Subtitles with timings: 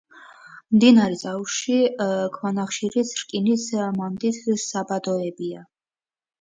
[0.77, 1.75] მდინარის აუზში
[2.39, 3.69] ქვანახშირის, რკინის
[4.01, 5.67] მადნის საბადოებია.